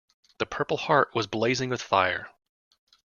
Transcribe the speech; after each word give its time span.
The 0.39 0.47
purple 0.47 0.77
heart 0.77 1.13
was 1.13 1.27
blazing 1.27 1.69
with 1.69 1.79
fire. 1.83 2.31